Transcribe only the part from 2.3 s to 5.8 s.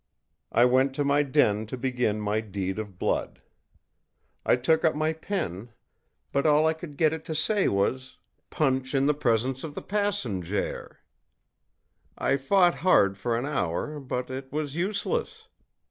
deed of blood. I took up my pen,